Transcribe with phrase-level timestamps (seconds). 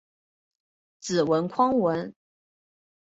[0.99, 2.15] 子李匡文。